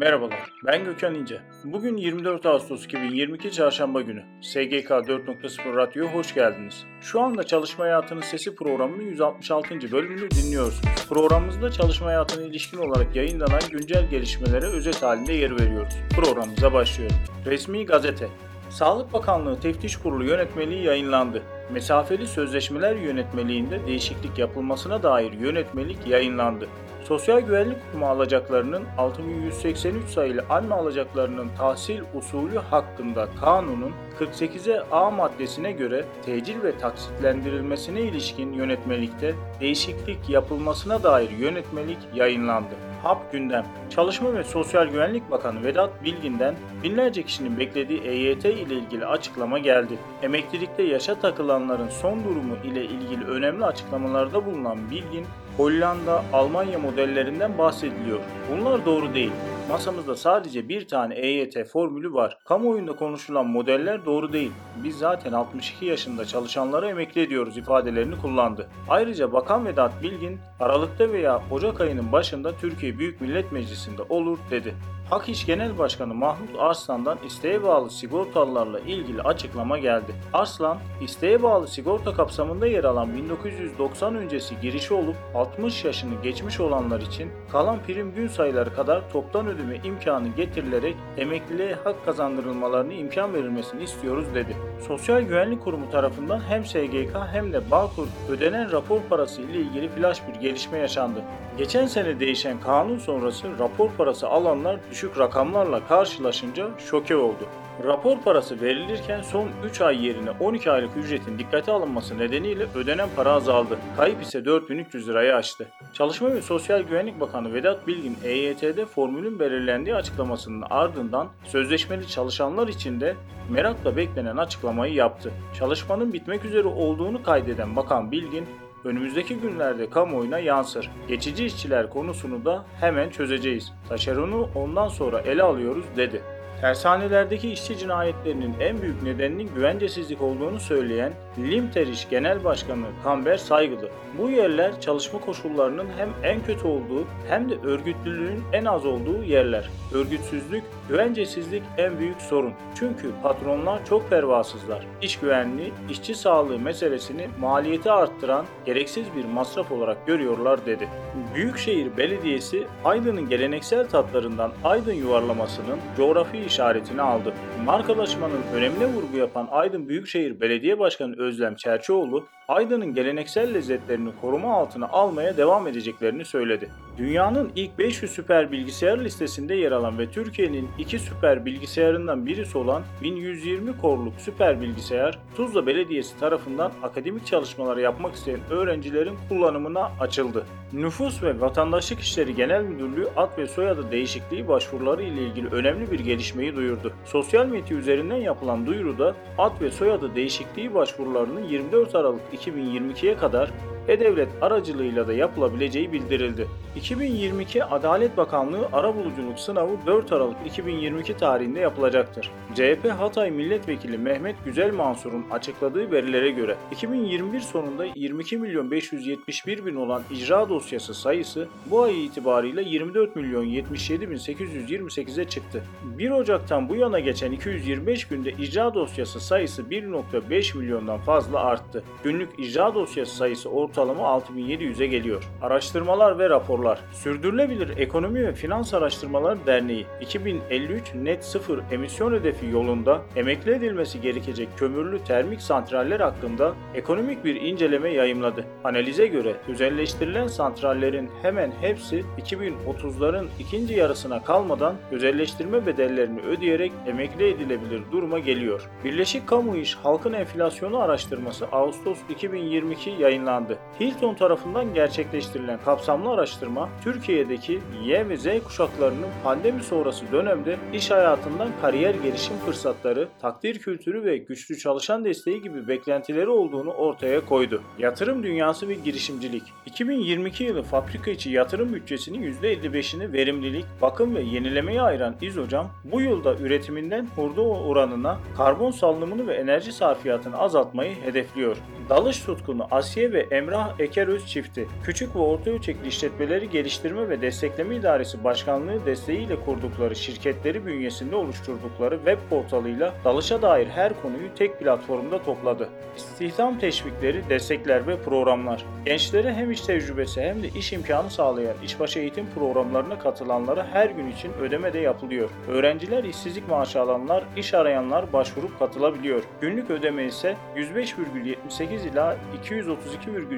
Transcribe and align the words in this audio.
Merhabalar, 0.00 0.52
ben 0.66 0.84
Gökhan 0.84 1.14
İnce. 1.14 1.40
Bugün 1.64 1.96
24 1.96 2.46
Ağustos 2.46 2.84
2022 2.84 3.52
Çarşamba 3.52 4.00
günü. 4.00 4.24
SGK 4.40 4.90
4.0 4.90 5.76
Radyo'ya 5.76 6.14
hoş 6.14 6.34
geldiniz. 6.34 6.84
Şu 7.00 7.20
anda 7.20 7.42
Çalışma 7.42 7.84
Hayatının 7.84 8.20
Sesi 8.20 8.54
programının 8.54 9.02
166. 9.02 9.92
bölümünü 9.92 10.30
dinliyorsunuz. 10.30 11.06
Programımızda 11.08 11.70
çalışma 11.70 12.06
hayatına 12.06 12.44
ilişkin 12.44 12.78
olarak 12.78 13.16
yayınlanan 13.16 13.60
güncel 13.70 14.10
gelişmelere 14.10 14.66
özet 14.66 15.02
halinde 15.02 15.32
yer 15.32 15.60
veriyoruz. 15.60 15.94
Programımıza 16.16 16.72
başlıyorum. 16.72 17.16
Resmi 17.46 17.86
Gazete 17.86 18.28
Sağlık 18.70 19.12
Bakanlığı 19.12 19.60
Teftiş 19.60 19.96
Kurulu 19.96 20.24
yönetmeliği 20.24 20.84
yayınlandı. 20.84 21.42
Mesafeli 21.72 22.26
Sözleşmeler 22.26 22.96
Yönetmeliğinde 22.96 23.86
değişiklik 23.86 24.38
yapılmasına 24.38 25.02
dair 25.02 25.32
yönetmelik 25.32 26.06
yayınlandı. 26.06 26.68
Sosyal 27.10 27.40
Güvenlik 27.40 27.76
Kurumu 27.86 28.06
alacaklarının 28.06 28.84
6183 28.98 30.10
sayılı 30.10 30.44
anne 30.50 30.74
alacaklarının 30.74 31.48
tahsil 31.58 32.00
usulü 32.14 32.58
hakkında 32.58 33.28
kanunun 33.40 33.92
48'e 34.20 34.80
A 34.90 35.10
maddesine 35.10 35.72
göre 35.72 36.04
tecil 36.24 36.62
ve 36.62 36.78
taksitlendirilmesine 36.78 38.00
ilişkin 38.00 38.52
yönetmelikte 38.52 39.34
değişiklik 39.60 40.28
yapılmasına 40.28 41.02
dair 41.02 41.30
yönetmelik 41.30 41.98
yayınlandı. 42.14 42.74
HAP 43.02 43.32
gündem. 43.32 43.66
Çalışma 43.90 44.34
ve 44.34 44.44
Sosyal 44.44 44.86
Güvenlik 44.86 45.30
Bakanı 45.30 45.64
Vedat 45.64 46.04
Bilgin'den 46.04 46.54
binlerce 46.82 47.22
kişinin 47.22 47.58
beklediği 47.58 48.00
EYT 48.00 48.44
ile 48.44 48.74
ilgili 48.74 49.06
açıklama 49.06 49.58
geldi. 49.58 49.98
Emeklilikte 50.22 50.82
yaşa 50.82 51.14
takılanların 51.14 51.88
son 51.88 52.24
durumu 52.24 52.56
ile 52.64 52.84
ilgili 52.84 53.24
önemli 53.24 53.64
açıklamalarda 53.64 54.46
bulunan 54.46 54.90
Bilgin, 54.90 55.26
Hollanda, 55.60 56.24
Almanya 56.32 56.78
modellerinden 56.78 57.58
bahsediliyor. 57.58 58.18
Bunlar 58.50 58.86
doğru 58.86 59.14
değil. 59.14 59.32
Masamızda 59.70 60.16
sadece 60.16 60.68
bir 60.68 60.88
tane 60.88 61.14
EYT 61.14 61.64
formülü 61.64 62.14
var. 62.14 62.38
Kamuoyunda 62.44 62.96
konuşulan 62.96 63.46
modeller 63.46 64.04
doğru 64.04 64.32
değil. 64.32 64.52
Biz 64.84 64.98
zaten 64.98 65.32
62 65.32 65.84
yaşında 65.84 66.24
çalışanları 66.24 66.88
emekli 66.88 67.20
ediyoruz 67.20 67.56
ifadelerini 67.56 68.20
kullandı. 68.20 68.68
Ayrıca 68.88 69.32
Bakan 69.32 69.66
Vedat 69.66 70.02
Bilgin, 70.02 70.38
Aralık'ta 70.60 71.12
veya 71.12 71.42
Ocak 71.50 71.80
ayının 71.80 72.12
başında 72.12 72.56
Türkiye 72.56 72.98
Büyük 72.98 73.20
Millet 73.20 73.52
Meclisi'nde 73.52 74.02
olur 74.02 74.38
dedi. 74.50 74.74
Hak 75.10 75.28
İş 75.28 75.46
Genel 75.46 75.78
Başkanı 75.78 76.14
Mahmut 76.14 76.50
Arslan'dan 76.58 77.18
isteğe 77.26 77.62
bağlı 77.62 77.90
sigortalılarla 77.90 78.80
ilgili 78.80 79.22
açıklama 79.22 79.78
geldi. 79.78 80.14
Arslan, 80.32 80.78
isteğe 81.00 81.42
bağlı 81.42 81.68
sigorta 81.68 82.14
kapsamında 82.14 82.66
yer 82.66 82.84
alan 82.84 83.14
1990 83.14 84.14
öncesi 84.14 84.60
girişi 84.60 84.94
olup 84.94 85.16
60 85.34 85.84
yaşını 85.84 86.22
geçmiş 86.22 86.60
olanlar 86.60 87.00
için 87.00 87.30
kalan 87.52 87.78
prim 87.86 88.14
gün 88.14 88.28
sayıları 88.28 88.74
kadar 88.74 89.10
toptan 89.12 89.46
ödeme 89.46 89.59
imkanı 89.84 90.28
getirilerek 90.28 90.96
emekliliğe 91.16 91.74
hak 91.74 92.04
kazandırılmalarını 92.04 92.92
imkan 92.92 93.34
verilmesini 93.34 93.82
istiyoruz 93.82 94.24
dedi. 94.34 94.56
Sosyal 94.88 95.20
Güvenlik 95.20 95.64
Kurumu 95.64 95.90
tarafından 95.90 96.40
hem 96.48 96.64
SGK 96.64 97.16
hem 97.32 97.52
de 97.52 97.70
Bağkur 97.70 98.06
ödenen 98.28 98.72
rapor 98.72 99.00
parası 99.08 99.42
ile 99.42 99.58
ilgili 99.58 99.88
flash 99.88 100.22
bir 100.28 100.40
gelişme 100.40 100.78
yaşandı. 100.78 101.22
Geçen 101.58 101.86
sene 101.86 102.20
değişen 102.20 102.60
kanun 102.60 102.98
sonrası 102.98 103.58
rapor 103.58 103.90
parası 103.98 104.28
alanlar 104.28 104.76
düşük 104.90 105.18
rakamlarla 105.18 105.86
karşılaşınca 105.86 106.68
şoke 106.78 107.16
oldu. 107.16 107.48
Rapor 107.84 108.20
parası 108.20 108.60
verilirken 108.60 109.22
son 109.22 109.48
3 109.64 109.80
ay 109.80 110.06
yerine 110.06 110.30
12 110.30 110.70
aylık 110.70 110.96
ücretin 110.96 111.38
dikkate 111.38 111.72
alınması 111.72 112.18
nedeniyle 112.18 112.66
ödenen 112.74 113.08
para 113.16 113.32
azaldı. 113.32 113.78
Kayıp 113.96 114.22
ise 114.22 114.44
4300 114.44 115.08
lirayı 115.08 115.34
aştı. 115.34 115.66
Çalışma 115.92 116.34
ve 116.34 116.42
Sosyal 116.42 116.82
Güvenlik 116.82 117.20
Bakanı 117.20 117.54
Vedat 117.54 117.86
Bilgin 117.86 118.16
EYT'de 118.24 118.86
formülün 118.86 119.40
belirlendiği 119.40 119.96
açıklamasının 119.96 120.64
ardından 120.70 121.28
sözleşmeli 121.44 122.08
çalışanlar 122.08 122.68
için 122.68 123.00
de 123.00 123.16
merakla 123.50 123.96
beklenen 123.96 124.36
açıklamayı 124.36 124.94
yaptı. 124.94 125.32
Çalışmanın 125.58 126.12
bitmek 126.12 126.44
üzere 126.44 126.68
olduğunu 126.68 127.22
kaydeden 127.22 127.76
Bakan 127.76 128.12
Bilgin, 128.12 128.46
önümüzdeki 128.84 129.34
günlerde 129.36 129.90
kamuoyuna 129.90 130.38
yansır. 130.38 130.90
Geçici 131.08 131.46
işçiler 131.46 131.90
konusunu 131.90 132.44
da 132.44 132.64
hemen 132.80 133.10
çözeceğiz. 133.10 133.72
Taşeronu 133.88 134.48
ondan 134.54 134.88
sonra 134.88 135.20
ele 135.20 135.42
alıyoruz 135.42 135.84
dedi. 135.96 136.22
Tersanelerdeki 136.60 137.52
işçi 137.52 137.78
cinayetlerinin 137.78 138.54
en 138.60 138.82
büyük 138.82 139.02
nedeninin 139.02 139.54
güvencesizlik 139.54 140.22
olduğunu 140.22 140.60
söyleyen 140.60 141.12
Limteriş 141.38 142.08
Genel 142.08 142.44
Başkanı 142.44 142.86
Kamber 143.04 143.36
Saygılı, 143.36 143.88
bu 144.18 144.30
yerler 144.30 144.80
çalışma 144.80 145.20
koşullarının 145.20 145.86
hem 145.96 146.08
en 146.22 146.44
kötü 146.44 146.66
olduğu 146.66 147.04
hem 147.28 147.50
de 147.50 147.54
örgütlülüğün 147.64 148.42
en 148.52 148.64
az 148.64 148.86
olduğu 148.86 149.22
yerler. 149.22 149.70
Örgütsüzlük, 149.94 150.62
güvencesizlik 150.88 151.62
en 151.78 151.98
büyük 151.98 152.22
sorun. 152.22 152.52
Çünkü 152.74 153.10
patronlar 153.22 153.86
çok 153.86 154.10
pervasızlar. 154.10 154.86
İş 155.02 155.18
güvenliği, 155.18 155.72
işçi 155.90 156.14
sağlığı 156.14 156.58
meselesini 156.58 157.28
maliyeti 157.40 157.90
arttıran 157.90 158.44
gereksiz 158.66 159.06
bir 159.16 159.24
masraf 159.24 159.72
olarak 159.72 160.06
görüyorlar 160.06 160.66
dedi. 160.66 160.88
Büyükşehir 161.34 161.96
Belediyesi 161.96 162.66
Aydın'ın 162.84 163.28
geleneksel 163.28 163.88
tatlarından 163.88 164.52
Aydın 164.64 164.92
yuvarlamasının 164.92 165.78
coğrafi 165.96 166.49
işaretini 166.50 167.02
aldı. 167.02 167.34
Markalaşmanın 167.64 168.42
önemine 168.54 168.86
vurgu 168.86 169.16
yapan 169.16 169.48
Aydın 169.50 169.88
Büyükşehir 169.88 170.40
Belediye 170.40 170.78
Başkanı 170.78 171.16
Özlem 171.18 171.56
Çerçioğlu, 171.56 172.26
Aydın'ın 172.48 172.94
geleneksel 172.94 173.54
lezzetlerini 173.54 174.10
koruma 174.20 174.54
altına 174.54 174.88
almaya 174.88 175.36
devam 175.36 175.68
edeceklerini 175.68 176.24
söyledi. 176.24 176.70
Dünyanın 176.98 177.50
ilk 177.56 177.78
500 177.78 178.10
süper 178.10 178.52
bilgisayar 178.52 179.04
listesinde 179.04 179.54
yer 179.54 179.72
alan 179.72 179.98
ve 179.98 180.10
Türkiye'nin 180.10 180.68
iki 180.78 180.98
süper 180.98 181.44
bilgisayarından 181.44 182.26
birisi 182.26 182.58
olan 182.58 182.82
1120 183.02 183.78
korluk 183.78 184.12
süper 184.18 184.60
bilgisayar 184.60 185.18
Tuzla 185.36 185.66
Belediyesi 185.66 186.18
tarafından 186.20 186.72
akademik 186.82 187.26
çalışmalar 187.26 187.76
yapmak 187.76 188.14
isteyen 188.14 188.40
öğrencilerin 188.50 189.16
kullanımına 189.28 189.90
açıldı. 190.00 190.44
Nüfus 190.72 191.22
ve 191.22 191.40
Vatandaşlık 191.40 192.00
İşleri 192.00 192.34
Genel 192.34 192.62
Müdürlüğü 192.62 193.08
ad 193.16 193.38
ve 193.38 193.46
soyadı 193.46 193.90
değişikliği 193.90 194.48
başvuruları 194.48 195.02
ile 195.02 195.22
ilgili 195.22 195.48
önemli 195.48 195.90
bir 195.90 195.98
gelişmeyi 196.40 196.56
duyurdu. 196.56 196.92
Sosyal 197.04 197.46
medya 197.46 197.76
üzerinden 197.76 198.16
yapılan 198.16 198.66
duyuruda 198.66 199.14
ad 199.38 199.60
ve 199.60 199.70
soyadı 199.70 200.14
değişikliği 200.14 200.74
başvurularının 200.74 201.44
24 201.44 201.94
Aralık 201.94 202.22
2022'ye 202.34 203.16
kadar 203.16 203.50
e-Devlet 203.90 204.28
aracılığıyla 204.40 205.08
da 205.08 205.12
yapılabileceği 205.12 205.92
bildirildi. 205.92 206.48
2022 206.76 207.64
Adalet 207.64 208.16
Bakanlığı 208.16 208.68
arabuluculuk 208.72 209.38
sınavı 209.38 209.76
4 209.86 210.12
Aralık 210.12 210.36
2022 210.46 211.16
tarihinde 211.16 211.60
yapılacaktır. 211.60 212.30
CHP 212.54 212.90
Hatay 212.98 213.30
Milletvekili 213.30 213.98
Mehmet 213.98 214.36
Güzel 214.44 214.72
Mansur'un 214.74 215.24
açıkladığı 215.30 215.92
verilere 215.92 216.30
göre 216.30 216.56
2021 216.72 217.40
sonunda 217.40 217.84
22 217.94 218.38
milyon 218.38 218.70
571 218.70 219.66
bin 219.66 219.74
olan 219.74 220.02
icra 220.10 220.48
dosyası 220.48 220.94
sayısı 220.94 221.48
bu 221.66 221.82
ay 221.82 222.06
itibariyle 222.06 222.62
24 222.62 223.16
milyon 223.16 223.44
77 223.44 224.10
bin 224.10 224.16
828'e 224.16 225.24
çıktı. 225.24 225.62
1 225.98 226.10
Ocak'tan 226.10 226.68
bu 226.68 226.76
yana 226.76 227.00
geçen 227.00 227.32
225 227.32 228.04
günde 228.04 228.30
icra 228.30 228.74
dosyası 228.74 229.20
sayısı 229.20 229.62
1.5 229.62 230.58
milyondan 230.58 230.98
fazla 230.98 231.40
arttı. 231.40 231.84
Günlük 232.04 232.38
icra 232.38 232.74
dosyası 232.74 233.16
sayısı 233.16 233.48
ortalama 233.48 233.79
6700'e 233.88 234.86
geliyor. 234.86 235.22
Araştırmalar 235.42 236.18
ve 236.18 236.30
raporlar 236.30 236.80
Sürdürülebilir 236.92 237.78
Ekonomi 237.78 238.26
ve 238.26 238.32
Finans 238.32 238.74
Araştırmaları 238.74 239.46
Derneği 239.46 239.86
2053 240.00 240.94
net 240.94 241.24
sıfır 241.24 241.60
emisyon 241.70 242.14
hedefi 242.14 242.46
yolunda 242.46 243.02
emekli 243.16 243.52
edilmesi 243.52 244.00
gerekecek 244.00 244.48
kömürlü 244.56 245.04
termik 245.04 245.40
santraller 245.40 246.00
hakkında 246.00 246.54
ekonomik 246.74 247.24
bir 247.24 247.40
inceleme 247.40 247.90
yayımladı. 247.90 248.44
Analize 248.64 249.06
göre 249.06 249.36
özelleştirilen 249.48 250.26
santrallerin 250.26 251.10
hemen 251.22 251.52
hepsi 251.60 252.04
2030'ların 252.18 253.26
ikinci 253.38 253.74
yarısına 253.74 254.22
kalmadan 254.22 254.74
özelleştirme 254.90 255.66
bedellerini 255.66 256.20
ödeyerek 256.20 256.72
emekli 256.86 257.28
edilebilir 257.28 257.82
duruma 257.92 258.18
geliyor. 258.18 258.68
Birleşik 258.84 259.26
Kamu 259.26 259.56
İş 259.56 259.74
Halkın 259.74 260.12
Enflasyonu 260.12 260.78
Araştırması 260.78 261.46
Ağustos 261.46 261.98
2022 262.08 262.90
yayınlandı. 262.90 263.58
Hilton 263.80 264.14
tarafından 264.14 264.74
gerçekleştirilen 264.74 265.58
kapsamlı 265.64 266.10
araştırma 266.10 266.68
Türkiye'deki 266.84 267.60
Y 267.84 268.08
ve 268.08 268.16
Z 268.16 268.26
kuşaklarının 268.44 269.08
pandemi 269.24 269.62
sonrası 269.62 270.12
dönemde 270.12 270.56
iş 270.72 270.90
hayatından 270.90 271.48
kariyer 271.60 271.94
gelişim 271.94 272.36
fırsatları, 272.36 273.08
takdir 273.20 273.58
kültürü 273.58 274.04
ve 274.04 274.16
güçlü 274.16 274.58
çalışan 274.58 275.04
desteği 275.04 275.42
gibi 275.42 275.68
beklentileri 275.68 276.28
olduğunu 276.28 276.70
ortaya 276.70 277.24
koydu. 277.26 277.62
Yatırım 277.78 278.22
dünyası 278.22 278.68
ve 278.68 278.74
girişimcilik 278.74 279.42
2022 279.66 280.44
yılı 280.44 280.62
fabrika 280.62 281.10
içi 281.10 281.30
yatırım 281.30 281.74
bütçesinin 281.74 282.32
%55'ini 282.32 283.12
verimlilik, 283.12 283.64
bakım 283.82 284.14
ve 284.14 284.22
yenilemeye 284.22 284.82
ayıran 284.82 285.16
İzocam, 285.20 285.68
bu 285.84 286.00
yılda 286.00 286.34
üretiminden 286.34 287.08
hurda 287.16 287.42
oranına, 287.42 288.18
karbon 288.36 288.70
salınımını 288.70 289.26
ve 289.26 289.34
enerji 289.34 289.72
sarfiyatını 289.72 290.38
azaltmayı 290.38 290.94
hedefliyor. 291.02 291.56
Dalış 291.88 292.20
tutkunu 292.20 292.66
Asiye 292.70 293.12
ve 293.12 293.20
Emre 293.20 293.49
Emrah 293.50 293.80
Ekeröz 293.80 294.26
çifti, 294.26 294.68
küçük 294.84 295.16
ve 295.16 295.18
orta 295.18 295.50
ölçekli 295.50 295.88
işletmeleri 295.88 296.50
geliştirme 296.50 297.08
ve 297.08 297.20
destekleme 297.20 297.76
idaresi 297.76 298.24
başkanlığı 298.24 298.86
desteğiyle 298.86 299.40
kurdukları 299.44 299.96
şirketleri 299.96 300.66
bünyesinde 300.66 301.16
oluşturdukları 301.16 301.96
web 301.96 302.18
portalıyla 302.30 302.94
dalışa 303.04 303.42
dair 303.42 303.66
her 303.66 304.02
konuyu 304.02 304.34
tek 304.34 304.58
platformda 304.58 305.22
topladı. 305.22 305.68
İstihdam 305.96 306.58
teşvikleri, 306.58 307.28
destekler 307.28 307.86
ve 307.86 308.02
programlar. 308.02 308.64
Gençlere 308.84 309.32
hem 309.32 309.50
iş 309.50 309.60
tecrübesi 309.60 310.20
hem 310.20 310.42
de 310.42 310.48
iş 310.48 310.72
imkanı 310.72 311.10
sağlayan 311.10 311.54
işbaşı 311.64 311.98
eğitim 311.98 312.26
programlarına 312.34 312.98
katılanlara 312.98 313.66
her 313.66 313.90
gün 313.90 314.10
için 314.10 314.32
ödeme 314.32 314.72
de 314.72 314.78
yapılıyor. 314.78 315.30
Öğrenciler 315.48 316.04
işsizlik 316.04 316.48
maaşı 316.48 316.80
alanlar, 316.80 317.24
iş 317.36 317.54
arayanlar 317.54 318.12
başvurup 318.12 318.58
katılabiliyor. 318.58 319.22
Günlük 319.40 319.70
ödeme 319.70 320.04
ise 320.04 320.36
105,78 320.56 321.88
ila 321.92 322.16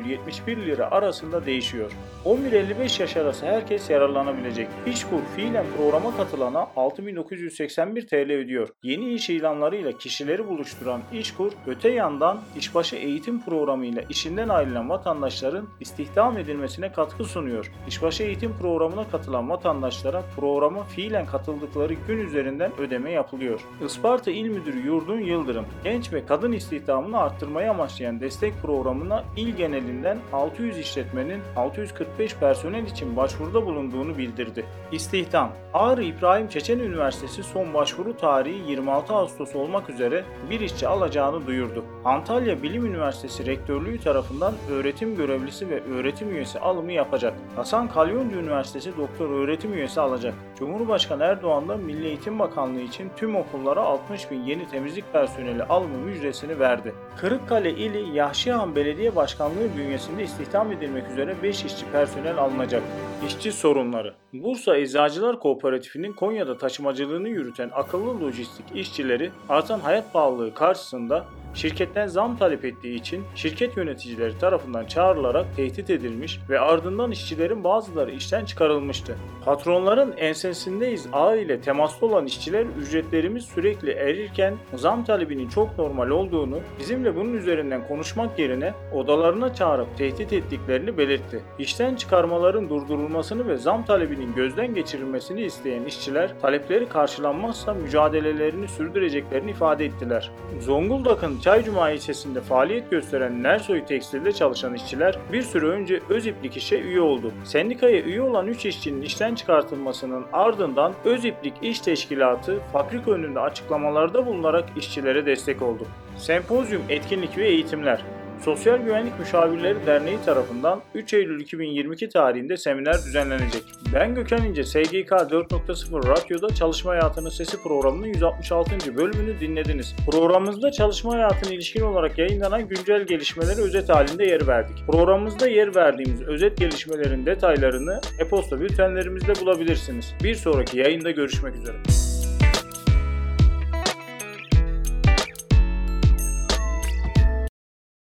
232,71 0.03 0.67
lira 0.67 0.91
arasında 0.91 1.47
değişiyor. 1.47 1.93
11-55 2.25 3.01
yaş 3.01 3.17
arası 3.17 3.47
herkes 3.47 3.91
yararlanabilecek. 3.91 4.69
İşkur 4.87 5.21
fiilen 5.37 5.67
programa 5.77 6.17
katılana 6.17 6.67
6981 6.77 8.07
TL 8.07 8.33
ödüyor. 8.33 8.69
Yeni 8.83 9.15
iş 9.15 9.31
ilanlarıyla 9.31 9.93
kişileri 9.93 10.49
buluşturan 10.49 11.01
İşkur, 11.13 11.53
öte 11.67 11.89
yandan 11.89 12.41
işbaşı 12.59 12.97
eğitim 12.97 13.45
programıyla 13.45 14.03
işinden 14.09 14.49
ayrılan 14.49 14.89
vatandaşların 14.89 15.69
istihdam 15.81 16.39
edilmesine 16.39 16.93
katkı 16.93 17.25
sunuyor. 17.25 17.73
İşbaşı 17.89 18.23
eğitim 18.23 18.53
programına 18.59 19.09
katılan 19.09 19.51
vatandaşlara 19.51 20.23
programa 20.37 20.85
fiilen 20.85 21.27
katıldıkları 21.27 21.95
gün 21.95 22.19
üzerinden 22.19 22.73
ödeme 22.79 23.11
yapılıyor. 23.11 23.61
Isparta 23.87 24.31
İl 24.31 24.49
Müdürü 24.49 24.87
Yurdun 24.87 25.21
Yıldırım, 25.21 25.65
genç 25.85 26.13
ve 26.13 26.27
kadın 26.27 26.53
istihdamını 26.53 27.19
arttırmayı 27.19 27.71
amaçlayan 27.71 28.21
destek 28.21 28.63
programına 28.63 29.25
il 29.37 29.57
genelinden 29.93 30.19
600 30.33 30.79
işletmenin 30.79 31.43
645 31.57 32.37
personel 32.37 32.87
için 32.87 33.17
başvuruda 33.17 33.67
bulunduğunu 33.67 34.19
bildirdi. 34.19 34.65
İstihdam 34.93 35.53
Ağrı 35.75 36.03
İbrahim 36.03 36.49
Çeçen 36.49 36.79
Üniversitesi 36.79 37.43
son 37.43 37.75
başvuru 37.75 38.17
tarihi 38.17 38.71
26 38.71 39.15
Ağustos 39.15 39.57
olmak 39.57 39.91
üzere 39.91 40.25
bir 40.51 40.61
işçi 40.61 40.89
alacağını 40.89 41.47
duyurdu. 41.47 41.85
Antalya 42.05 42.63
Bilim 42.63 42.87
Üniversitesi 42.87 43.47
Rektörlüğü 43.47 44.01
tarafından 44.01 44.55
öğretim 44.71 45.17
görevlisi 45.17 45.71
ve 45.71 45.83
öğretim 45.83 46.35
üyesi 46.35 46.59
alımı 46.59 46.93
yapacak. 46.93 47.35
Hasan 47.57 47.89
Kalyoncu 47.89 48.37
Üniversitesi 48.37 48.97
doktor 48.97 49.31
öğretim 49.31 49.75
üyesi 49.75 50.01
alacak. 50.01 50.35
Cumhurbaşkanı 50.63 51.23
Erdoğan 51.23 51.69
da 51.69 51.77
Milli 51.77 52.07
Eğitim 52.07 52.39
Bakanlığı 52.39 52.81
için 52.81 53.11
tüm 53.17 53.37
okullara 53.37 53.81
60 53.81 54.31
bin 54.31 54.43
yeni 54.43 54.69
temizlik 54.69 55.13
personeli 55.13 55.63
alımı 55.63 55.99
müjdesini 55.99 56.59
verdi. 56.59 56.95
Kırıkkale 57.17 57.71
ili 57.71 58.17
Yahşihan 58.17 58.77
Belediye 58.77 59.17
Başkanlığı 59.17 59.77
bünyesinde 59.77 60.23
istihdam 60.23 60.73
edilmek 60.73 61.11
üzere 61.11 61.37
5 61.43 61.65
işçi 61.65 61.87
personel 61.93 62.39
alınacak. 62.39 62.83
İşçi 63.27 63.53
sorunları 63.53 64.15
Bursa 64.33 64.77
Eczacılar 64.77 65.41
Kooperatifi'nin 65.41 66.13
Konya'da 66.13 66.59
taşımacılığını 66.59 67.29
yürüten 67.29 67.71
akıllı 67.75 68.21
lojistik 68.21 68.67
işçileri 68.75 69.31
artan 69.49 69.81
hayat 69.81 70.13
pahalılığı 70.13 70.55
karşısında 70.55 71.25
şirketten 71.55 72.07
zam 72.07 72.37
talep 72.37 72.65
ettiği 72.65 72.95
için 72.95 73.25
şirket 73.35 73.77
yöneticileri 73.77 74.39
tarafından 74.39 74.87
çağrılarak 74.87 75.57
tehdit 75.57 75.91
edilmiş 75.91 76.41
ve 76.51 76.61
ardından 76.61 77.11
işçilerin 77.11 77.65
bazıları 77.65 78.11
işten 78.11 78.45
çıkarılmıştı. 78.45 79.17
Patronların 79.45 80.15
ensesindeyiz 80.17 81.07
ağı 81.13 81.39
ile 81.39 81.61
temaslı 81.61 82.07
olan 82.07 82.27
işçiler 82.27 82.67
ücretlerimiz 82.81 83.45
sürekli 83.45 83.91
erirken 83.91 84.55
zam 84.75 85.05
talebinin 85.05 85.49
çok 85.49 85.79
normal 85.79 86.09
olduğunu, 86.09 86.59
bizimle 86.79 87.17
bunun 87.17 87.35
üzerinden 87.35 87.89
konuşmak 87.89 88.39
yerine 88.39 88.75
odalarına 88.93 89.55
çağırıp 89.55 89.99
tehdit 89.99 90.33
ettiklerini 90.33 90.99
belirtti. 90.99 91.43
İşten 91.59 91.95
çıkarmaların 91.95 92.69
durdurulmasını 92.69 93.49
ve 93.49 93.57
zam 93.57 93.85
talebinin 93.85 94.35
gözden 94.35 94.75
geçirilmesini 94.75 95.43
isteyen 95.43 95.85
işçiler 95.85 96.41
talepleri 96.41 96.89
karşılanmazsa 96.89 97.75
mücadelelerini 97.75 98.69
sürdüreceklerini 98.69 99.51
ifade 99.51 99.85
ettiler. 99.85 100.31
Zonguldak'ın 100.61 101.39
Çaycuma 101.43 101.91
ilçesinde 101.91 102.41
faaliyet 102.41 102.91
gösteren 102.91 103.43
Nersoy 103.43 103.85
Tekstil'de 103.85 104.33
çalışan 104.33 104.75
işçiler 104.75 105.19
bir 105.33 105.43
süre 105.43 105.67
önce 105.67 106.01
Öziplik 106.09 106.57
işe 106.57 106.81
üye 106.81 107.01
oldu. 107.01 107.33
Sendikaya 107.45 108.03
üye 108.03 108.23
olan 108.23 108.47
3 108.47 108.67
işçinin 108.67 109.03
işten 109.03 109.35
çıkartılmasının 109.35 110.25
ardından 110.33 110.93
Öziplik 111.05 111.55
İş 111.63 111.81
Teşkilatı 111.81 112.59
fabrika 112.73 113.11
önünde 113.11 113.41
açıklamalarda 113.41 114.27
bulunarak 114.27 114.65
işçilere 114.77 115.27
destek 115.27 115.63
oldu. 115.63 115.87
Sempozyum, 116.17 116.83
etkinlik 116.89 117.39
ve 117.39 117.49
eğitimler 117.49 118.03
Sosyal 118.45 118.79
Güvenlik 118.79 119.19
Müşavirleri 119.19 119.87
Derneği 119.87 120.19
tarafından 120.25 120.83
3 120.95 121.15
Eylül 121.15 121.41
2022 121.41 122.09
tarihinde 122.09 122.57
seminer 122.57 122.95
düzenlenecek. 122.95 123.63
Ben 123.95 124.15
Gökhan 124.15 124.45
İnce, 124.45 124.65
SGK 124.65 125.11
4.0 125.11 126.09
Radyo'da 126.09 126.55
Çalışma 126.55 126.91
Hayatının 126.91 127.29
Sesi 127.29 127.63
programının 127.63 128.07
166. 128.07 128.97
bölümünü 128.97 129.41
dinlediniz. 129.41 129.95
Programımızda 130.11 130.73
çalışma 130.73 131.15
hayatına 131.15 131.55
ilişkin 131.55 131.83
olarak 131.83 132.19
yayınlanan 132.19 132.69
güncel 132.69 133.03
gelişmeleri 133.03 133.61
özet 133.61 133.89
halinde 133.89 134.25
yer 134.25 134.47
verdik. 134.47 134.77
Programımızda 134.87 135.49
yer 135.49 135.75
verdiğimiz 135.75 136.23
özet 136.23 136.59
gelişmelerin 136.59 137.27
detaylarını 137.27 138.01
e-posta 138.19 138.61
bültenlerimizde 138.61 139.35
bulabilirsiniz. 139.41 140.15
Bir 140.25 140.35
sonraki 140.35 140.79
yayında 140.79 141.11
görüşmek 141.11 141.57
üzere. 141.57 141.77